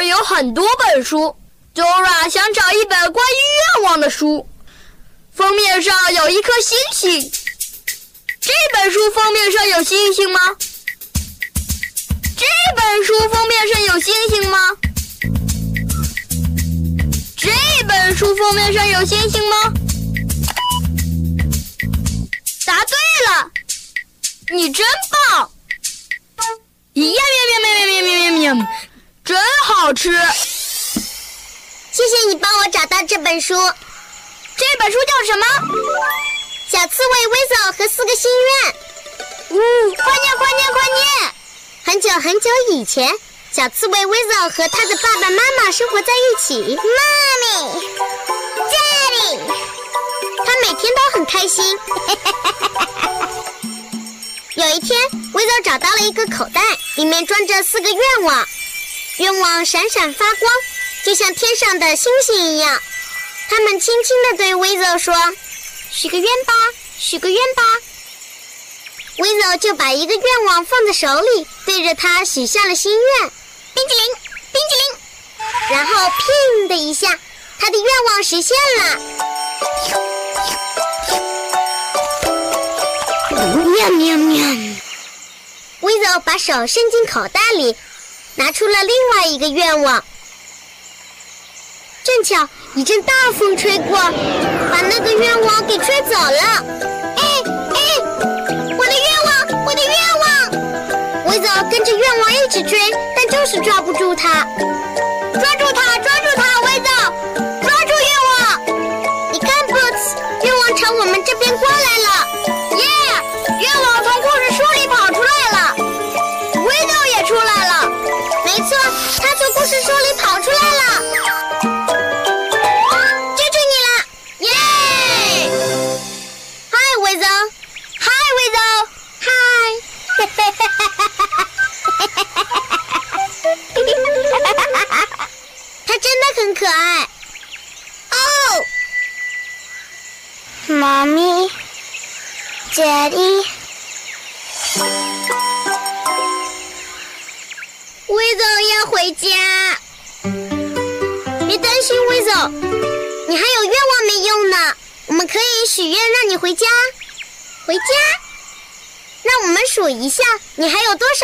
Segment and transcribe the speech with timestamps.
[0.08, 1.36] 有很多本书
[1.74, 3.40] ，Dora 想找一本关于
[3.76, 4.48] 愿望的书。
[5.34, 7.32] 封面上有一颗星星，
[8.42, 10.40] 这本书封面上有星星吗？
[12.36, 12.46] 这
[12.76, 14.60] 本书封面上有星星吗？
[17.38, 17.50] 这
[17.88, 19.74] 本书封面上有星星吗？
[22.66, 22.94] 答对
[23.28, 23.52] 了，
[24.52, 24.86] 你真
[25.28, 25.50] 棒！
[26.94, 28.68] 呀喵喵喵喵喵喵喵！
[29.30, 30.10] 真好吃！
[31.92, 33.54] 谢谢你帮我找到这本书。
[33.54, 35.46] 这本书叫什么？
[36.68, 38.52] 小刺猬威佐和四个心愿。
[39.50, 41.32] 嗯，快念快念快念！
[41.86, 43.14] 很久很久以前，
[43.52, 46.76] 小刺猬威佐和他的爸爸妈妈生活在一起。
[46.76, 46.84] 妈
[47.44, 47.48] 咪
[48.72, 49.38] ，Daddy，
[50.44, 51.64] 他每天都很开心。
[54.56, 55.00] 有一天，
[55.36, 56.64] 威佐找到了一个口袋，
[56.96, 58.44] 里面装着四个愿望。
[59.20, 60.52] 愿望闪闪发光，
[61.04, 62.82] 就像天上的星星一样。
[63.50, 65.14] 他们轻轻地对威泽说
[65.92, 66.54] ：“许个愿吧，
[66.98, 67.64] 许个愿吧。”
[69.20, 73.30] 威泽就把一个愿望放在手里，对着他许下了心愿
[73.76, 74.14] ：“冰淇淋，
[74.54, 74.84] 冰淇淋。”
[75.76, 75.94] 然后
[76.64, 77.20] “砰”的一下，
[77.60, 79.02] 他的愿望实现了。
[83.66, 84.46] 喵喵喵！
[85.82, 87.76] 威泽把手伸进口袋里。
[88.40, 90.02] 拿出了另外一个愿望，
[92.06, 96.64] 正巧一阵大风吹过，把那个愿望给吹走了。
[97.18, 97.22] 哎
[97.76, 97.80] 哎，
[98.78, 101.32] 我的愿望，我的愿望！
[101.34, 102.80] 维泽跟着愿望一直追，
[103.14, 104.48] 但就是抓不住它。
[105.34, 106.09] 抓住它，抓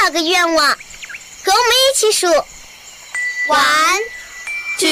[0.06, 0.70] 少个愿望？
[0.70, 2.44] 和我们一起数：one,
[4.78, 4.88] two,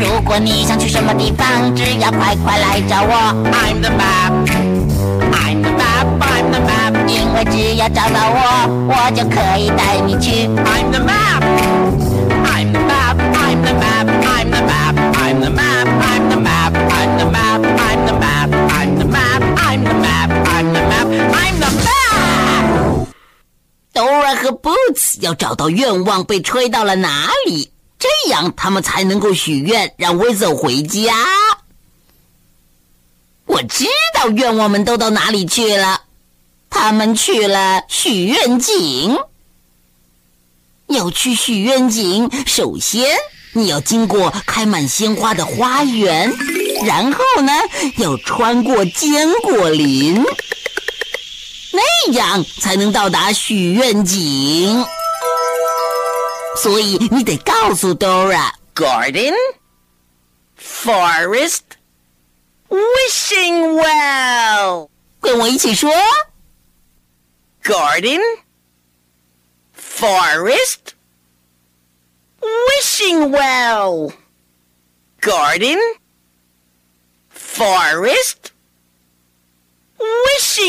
[0.00, 3.14] 如果你想去什么地方，只要快快来找我。
[3.52, 4.32] I'm the map,
[5.32, 7.06] I'm the map, I'm the map。
[7.06, 10.48] 因为只要找到我，我就可以带你去。
[10.48, 11.42] I'm the map,
[24.44, 27.70] 和 Boots 要找到愿望被吹到了哪里。
[27.98, 31.14] 这样他们才能够许愿让威走回家。
[33.46, 36.02] 我知道愿望们都到哪里去了，
[36.68, 39.16] 他们去了许愿井。
[40.86, 43.16] 要去许愿井，首先
[43.52, 46.30] 你要经过开满鲜花的花园，
[46.84, 47.52] 然后呢
[47.96, 50.22] 要穿过坚果林，
[51.73, 54.85] 那样才能到达许愿井。
[56.61, 59.33] 所以你得告诉 Dora：garden,
[60.59, 61.61] forest,
[62.69, 64.89] wishing well。
[65.21, 65.91] 跟我一起说：
[67.63, 68.19] garden,
[69.77, 70.93] forest,
[72.41, 75.77] wishing well。garden,
[77.33, 78.51] forest,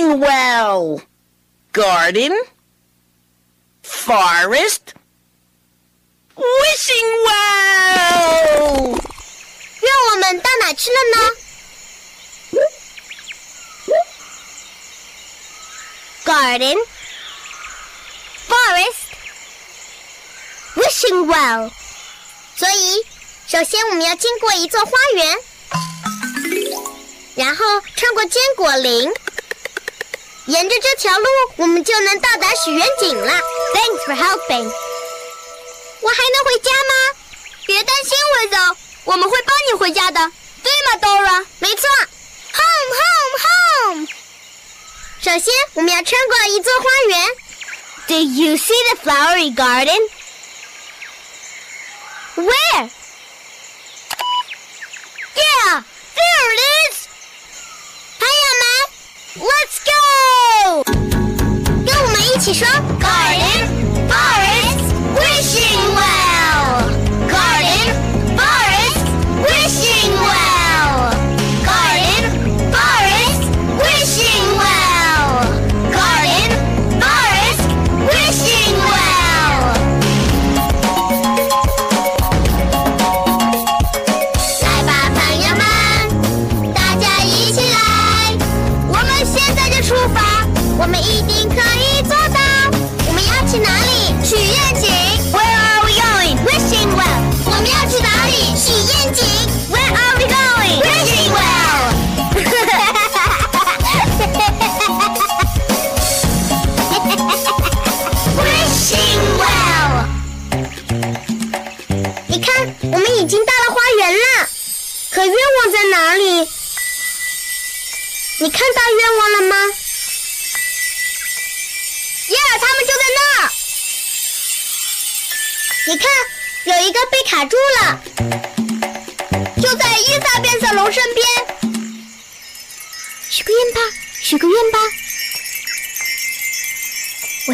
[0.05, 1.01] Wishing well。
[1.71, 2.33] garden,
[3.83, 4.93] forest。
[6.35, 8.99] Wishing well，
[9.81, 11.17] 愿望们到哪去了呢
[16.25, 16.77] ？Garden,
[18.49, 19.05] forest,
[20.75, 21.71] wishing well。
[22.57, 23.05] 所以，
[23.47, 25.37] 首先我们要经过一座花园，
[27.35, 27.63] 然后
[27.95, 29.09] 穿过坚果林，
[30.46, 31.26] 沿着这条路，
[31.56, 33.32] 我们就能到达许愿井了。
[33.74, 34.72] Thanks for helping。
[36.00, 37.16] 我还能回家吗？
[37.66, 38.56] 别担心，威走，
[39.04, 41.46] 我们会帮你回家的，对吗，Dora？
[41.58, 41.88] 没错，
[42.52, 44.08] Home, home, home。
[45.22, 47.28] 首先，我们要穿过一座花园。
[48.08, 50.00] Do you see the flowery garden?
[52.36, 52.90] Where?
[55.34, 55.84] Yeah,
[56.16, 56.96] there it is.
[58.18, 60.03] 朋友们，Let's go！
[62.45, 62.67] 气身
[62.99, 63.74] 高二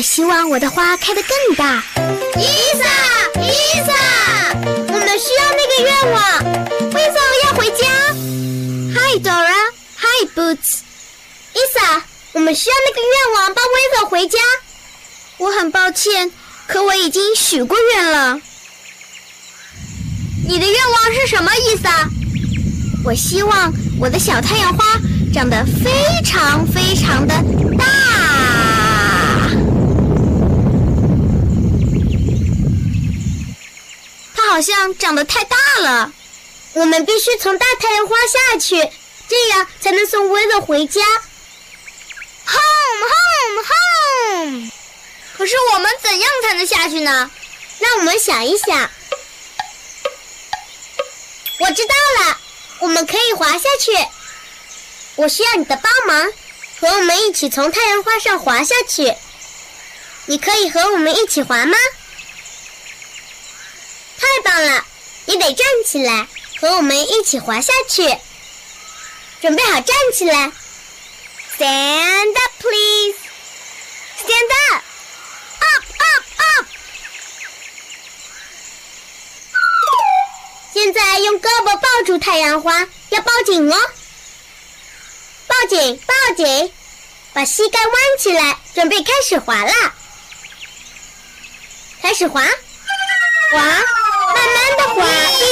[0.01, 1.83] 我希望我的花开得更大。
[2.35, 3.51] 伊萨，伊
[3.85, 3.93] 萨，
[4.87, 6.43] 我们需要那个愿望。
[6.95, 7.85] 威走要回家。
[8.95, 10.79] Hi Dora，Hi Boots。
[11.53, 14.39] 伊萨，我们需要那个愿望帮威走回家。
[15.37, 16.31] 我很抱歉，
[16.65, 18.41] 可我已经许过愿了。
[20.47, 22.09] 你的愿望是什么，伊萨？
[23.05, 24.83] 我希望我的小太阳花
[25.31, 25.91] 长得非
[26.25, 27.35] 常非常的
[27.77, 27.85] 大。
[34.33, 36.11] 它好像长得太大了。
[36.73, 38.91] 我们必须从大太阳花下去，
[39.29, 41.01] 这样才能送威乐回家。
[42.45, 44.71] Home, home, home。
[45.37, 47.31] 可是我们怎样才能下去呢？
[47.79, 48.91] 让我们想一想。
[51.59, 52.37] 我知道了，
[52.79, 53.93] 我们可以滑下去。
[55.15, 56.29] 我需要你的帮忙，
[56.81, 59.15] 和我们一起从太阳花上滑下去。
[60.25, 61.77] 你可以和我们一起滑吗？
[64.41, 64.83] 太棒了！
[65.25, 66.27] 你得站起来，
[66.59, 68.03] 和我们一起滑下去。
[69.39, 70.51] 准备好站起来。
[71.57, 73.15] Stand up, please.
[74.17, 74.83] Stand up.
[75.59, 76.67] Up, up, up.
[80.73, 83.77] 现在用胳膊抱住太阳花，要抱紧哦。
[85.45, 86.73] 抱紧，抱紧，
[87.33, 89.71] 把膝盖弯起来，准备开始滑了。
[92.01, 92.41] 开始滑，
[93.51, 93.61] 滑，
[94.77, 95.05] 慢的滑，
[95.41, 95.45] 耶！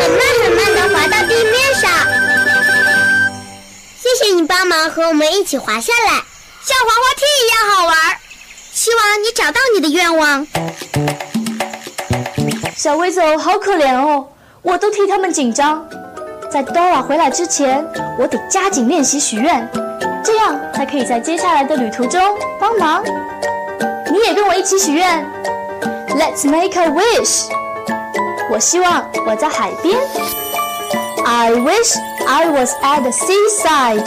[0.00, 1.82] 很慢很慢的滑到地面上。
[3.98, 6.10] 谢谢你帮忙和我们一起滑下来，
[6.64, 7.96] 像滑滑梯一样好玩。
[8.72, 10.46] 希望你找到你的愿望。
[12.76, 14.26] 小威走好可怜哦，
[14.62, 15.86] 我都替他们紧张。
[16.50, 17.86] 在 Dora 回来之前，
[18.18, 19.70] 我得加紧练习许愿，
[20.24, 22.20] 这样才可以在接下来的旅途中
[22.60, 23.02] 帮忙。
[24.10, 25.24] 你也跟我一起许愿
[26.17, 27.45] ，Let's make a wish。
[28.49, 29.97] 我希望我在海边，
[31.25, 34.05] I wish I was at the seaside。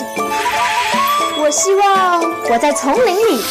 [1.43, 3.43] 我希望我在丛林里，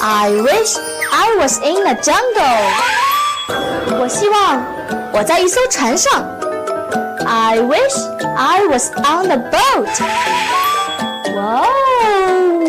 [0.00, 0.76] I wish
[1.10, 2.66] I was in a jungle。
[4.00, 4.62] 我希望
[5.12, 6.24] 我在一艘船上，
[7.26, 7.96] I wish
[8.36, 9.88] I was on a boat。
[11.34, 11.66] 哇，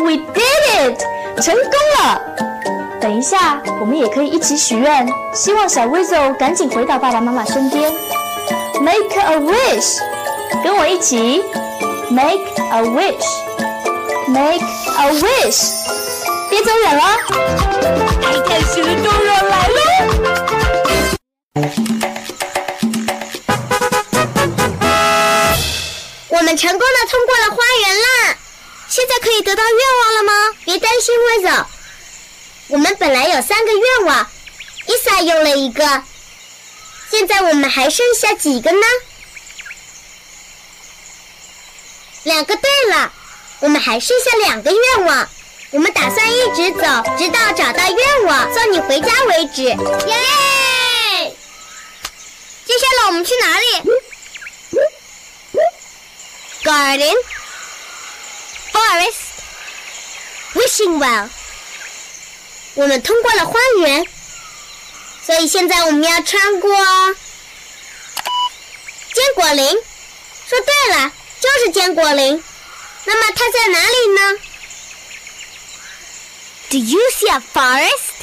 [0.02, 0.98] We did it，
[1.42, 2.43] 成功了！
[3.05, 7.93] 等一下，我们也可以一起许愿，希望小 Weasel 赶紧回到爸爸妈妈身边。
[8.81, 9.99] Make a wish，
[10.63, 11.43] 跟我一起
[12.09, 14.65] ，Make a wish，Make
[14.97, 15.69] a wish，
[16.49, 17.03] 别走远了，
[18.23, 19.77] 爱看书的动人来了。
[26.29, 28.35] 我们成功的通过了花园啦！
[28.89, 29.71] 现在可以得到愿
[30.01, 30.33] 望了吗？
[30.65, 31.51] 别担心，威走。
[32.67, 34.29] 我们本来有三个愿望，
[34.87, 36.03] 伊萨用了一个，
[37.11, 38.85] 现在我们还剩下几个呢？
[42.23, 42.55] 两个。
[42.55, 43.11] 对了，
[43.59, 45.29] 我们还剩下两个愿望。
[45.71, 46.81] 我们打算一直走，
[47.17, 49.63] 直到找到愿望，送你回家为止。
[49.63, 49.75] 耶！
[52.65, 53.65] 接下来我们去哪里
[56.63, 57.15] ？Garden,
[58.71, 59.19] forest,
[60.53, 61.29] wishing well。
[62.75, 64.05] 我们通过了花园，
[65.25, 66.69] 所以现在我们要穿过
[69.13, 69.65] 坚果林。
[70.47, 72.43] 说对了，就是坚果林。
[73.05, 74.39] 那么它在哪里呢
[76.69, 78.13] ？Do you see a forest?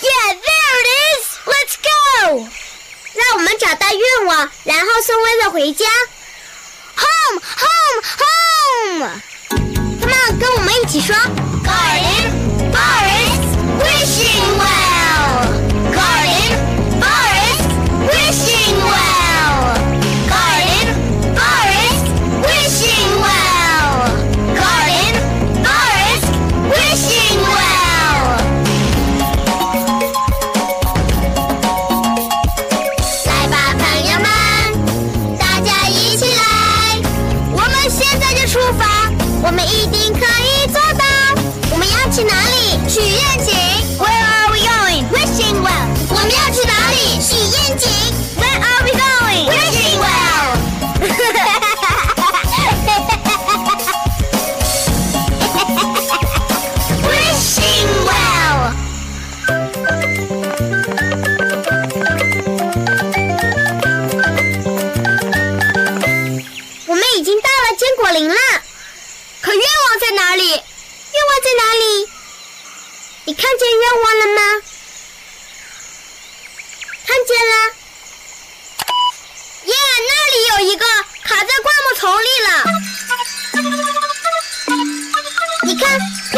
[0.00, 1.24] Yeah, there it is.
[1.46, 2.48] Let's go.
[3.14, 5.86] 让我们找到愿望，然后送威乐回家。
[6.96, 9.20] Home, home, home.
[10.00, 11.16] Come on，跟我们一起说。
[11.64, 12.33] Garden,
[14.06, 14.83] 是因为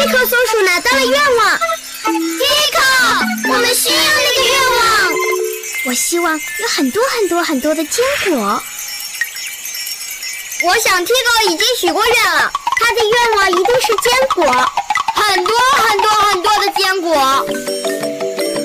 [0.07, 1.59] 克松鼠拿到了愿望。
[2.07, 2.11] 皮
[2.71, 2.79] 克，
[3.51, 4.79] 我们需要那个愿望。
[5.87, 8.61] 我希望有很多很多很多的坚果。
[10.63, 14.45] 我想 Tico 已经许过愿了，他的愿望一定是坚果，
[15.15, 17.45] 很多很多很多的坚果。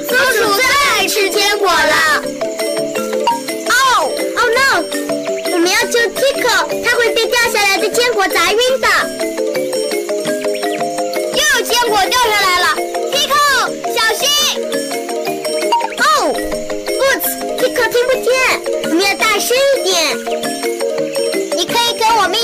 [0.09, 2.23] 松鼠最爱吃坚果了。
[3.69, 4.83] Oh oh no！
[5.53, 8.89] 我们要救 Tico，他会被掉下来的坚果砸晕的。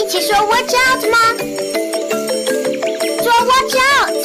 [0.08, 1.18] 一起说 “Watch out” 吗？
[3.22, 4.17] 说 “Watch out”，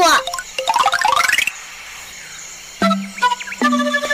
[0.00, 0.02] 果。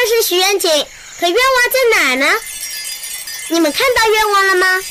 [0.08, 0.70] 是许愿井，
[1.20, 2.26] 可愿望在哪呢？
[3.50, 4.82] 你们看到愿望了吗？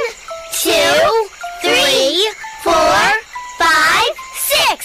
[0.52, 1.28] two,
[1.60, 3.18] three, four,
[3.58, 4.14] five,
[4.48, 4.78] six。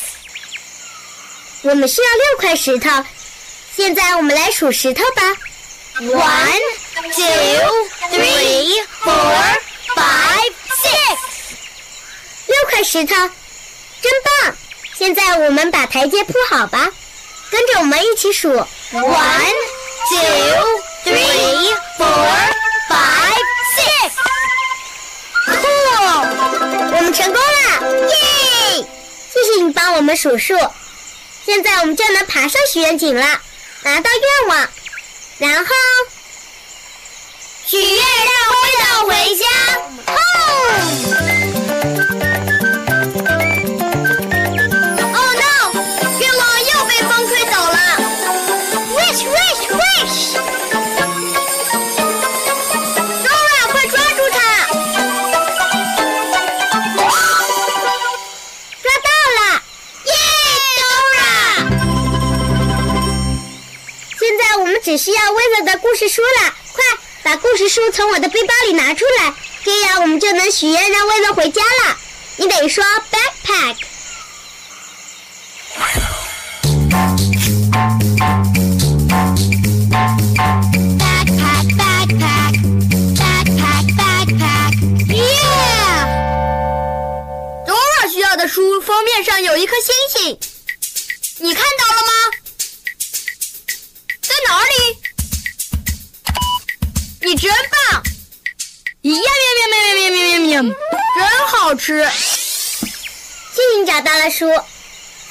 [1.62, 2.90] 我们需要六块石头。
[3.76, 5.22] 现在我们来数石头吧。
[6.00, 6.62] One,
[7.12, 9.60] two, three, four,
[9.96, 11.18] five, six。
[12.48, 14.56] 六块石头，真棒！
[14.96, 16.90] 现在我们把台阶铺好吧，
[17.50, 18.50] 跟着我们一起数。
[18.50, 18.66] One,
[20.10, 22.54] two, three, four,
[22.90, 23.44] five,
[23.76, 24.12] six。
[25.48, 26.96] Cool！
[26.96, 28.86] 我们成功了，耶！
[29.34, 30.56] 谢谢你帮我们数数。
[31.46, 33.42] 现在我们就能爬上许愿井了。
[33.84, 34.70] 拿到愿望，
[35.40, 35.72] 然后
[37.66, 41.33] 许愿让灰豆回家。
[64.94, 66.54] 只需要威泽的故事书了。
[66.72, 66.84] 快
[67.24, 69.34] 把故事书从我的背包里拿出来，
[69.66, 71.98] 这样我们就能许愿让威泽回家了。
[72.38, 73.76] 你得说 backpack。
[79.90, 82.54] backpack backpack
[83.18, 84.74] backpack backpack
[85.10, 86.06] yeah。
[87.66, 90.38] 多尔需要的书封面上有一颗星星，
[91.40, 92.12] 你看到了吗？
[94.22, 94.83] 在哪里？
[97.26, 98.04] 你真棒！
[99.02, 100.62] 呀呀呀呀呀呀呀呀！
[101.16, 102.04] 真好吃！
[102.04, 104.52] 谢谢你找到了书，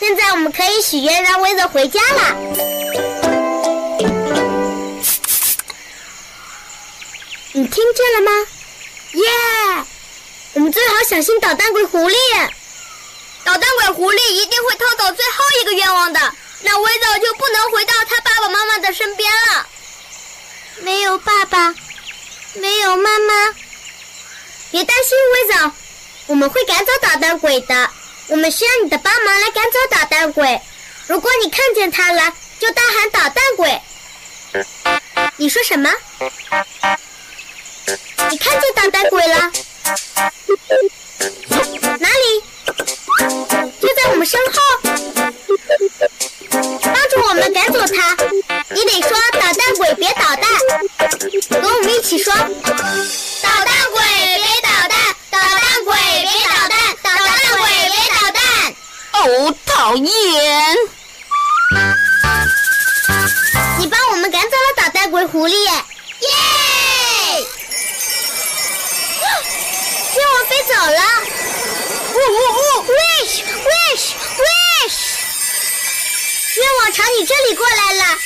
[0.01, 2.35] 现在我们可以许愿让威泽回家了。
[7.53, 8.31] 你听见了吗？
[9.13, 9.29] 耶！
[10.55, 12.17] 我们最好小心捣蛋鬼狐狸。
[13.45, 19.67] 捣蛋鬼狐狸一定会偷走最后一个愿望的，那威泽就不能回到他爸爸妈妈的身边了。
[20.83, 21.75] 没有爸爸，
[22.55, 23.55] 没有妈妈，
[24.71, 25.73] 别担心，威总，
[26.27, 27.91] 我们会赶走捣蛋鬼的。
[28.29, 30.61] 我们需要你的帮忙来赶走捣蛋鬼。
[31.07, 33.81] 如果你看见他了，就大喊捣蛋鬼。
[35.37, 35.89] 你说什么？
[38.31, 39.53] 你看见捣蛋鬼了？
[42.01, 42.43] 哪里？
[43.81, 44.55] 就在我们身后，
[47.33, 48.15] 我们赶走他。
[48.69, 50.45] 你得说“捣蛋鬼别捣蛋”，
[51.49, 54.03] 和我们一起说：“捣蛋鬼
[54.37, 54.99] 别捣蛋，
[55.31, 58.43] 捣蛋鬼别捣蛋，捣蛋鬼别捣蛋。”
[59.17, 60.77] 哦，讨厌！
[63.79, 65.81] 你帮我们赶走了捣蛋鬼狐狸，耶！
[70.13, 71.01] 天王飞走了。
[72.13, 74.32] 呜呜呜！Wish wish wish！
[76.73, 78.19] 愿望朝你这里过来了，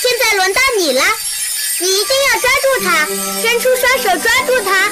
[0.00, 1.04] 现在轮到你了，
[1.80, 3.06] 你一定要抓住它，
[3.42, 4.88] 伸出双手抓住它，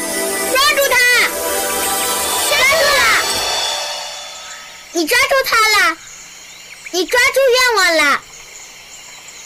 [0.51, 0.99] 抓住它，
[2.49, 3.23] 抓住了！
[4.93, 5.97] 你抓住它了，
[6.91, 8.21] 你抓住愿望了，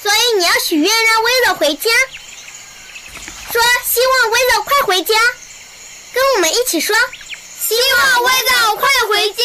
[0.03, 1.91] 所以你要许愿让威乐回家，
[3.53, 5.15] 说希望威乐快回家，
[6.15, 6.97] 跟我们一起说。
[7.61, 9.45] 希望威泽快回家，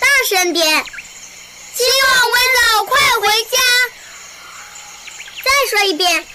[0.00, 0.84] 大声点！
[1.80, 3.56] 希望威总快回家。
[5.42, 6.26] 再说一遍，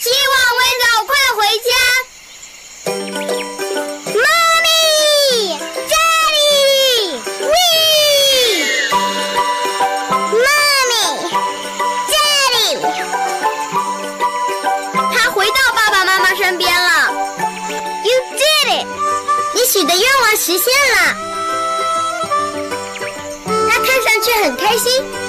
[0.00, 1.68] 希望威总快回家。
[4.16, 5.94] Mommy，这
[6.32, 6.36] 里
[7.52, 7.54] 你。
[10.32, 11.04] Mommy，
[12.08, 12.14] 这
[12.56, 12.56] 里。
[15.12, 17.12] 他回到爸爸妈妈身边了。
[18.02, 18.86] You did it，
[19.52, 20.73] 你许的愿望实现。
[24.74, 25.23] 开心。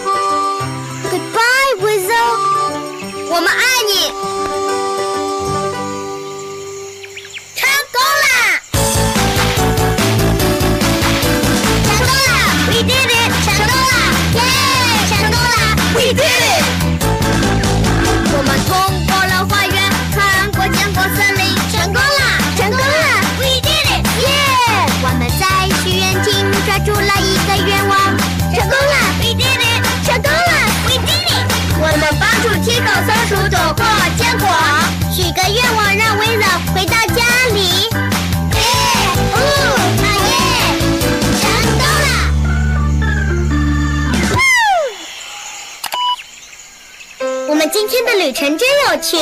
[48.36, 49.18] 程真有趣，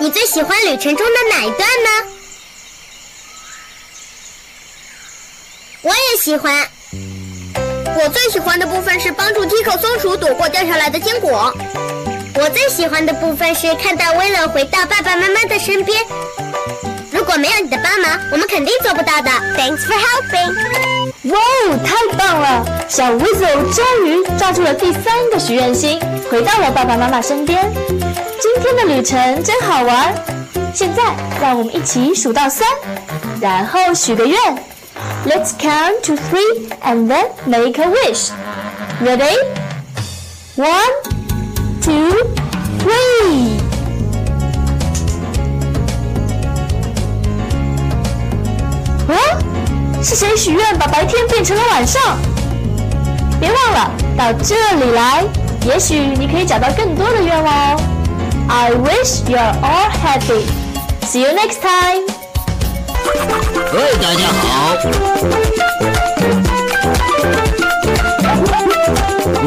[0.00, 1.88] 你最喜欢旅程中的哪一段呢？
[5.82, 6.68] 我也喜欢。
[8.02, 11.54] 我最喜欢的部分是帮助 Tico 松鼠躲过掉下来的坚果。
[12.34, 16.04] 我最喜欢的部分是看到威乐回到爸爸妈妈的身边。
[17.12, 19.30] 如果没有你的帮忙，我们肯定做不到的。
[19.56, 21.01] Thanks for helping。
[21.24, 22.64] 哇哦，太棒了！
[22.88, 27.72] 小 w i z z o 终于抓住了第三个许愿星，回到了爸爸妈妈身边。
[28.40, 30.12] 今天的旅程真好玩。
[30.74, 31.02] 现在
[31.40, 32.66] 让我们一起数到三，
[33.40, 34.36] 然后许个愿。
[35.24, 38.30] Let's count to three and then make a wish.
[39.00, 39.36] Ready?
[40.56, 40.92] One,
[41.80, 42.10] two,
[42.80, 43.31] three.
[50.02, 52.18] 是谁许愿把白天变成了晚上？
[53.40, 55.24] 别忘了到这里来，
[55.64, 57.80] 也许你可以找到更多的愿望哦。
[58.48, 60.44] I wish you're all happy.
[61.06, 62.02] See you next time.
[63.72, 64.42] 嗨，大家好。
[69.44, 69.46] 嗯。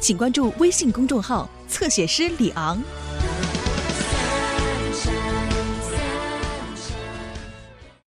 [0.00, 2.80] 请关注微信公众号“侧写师李昂”。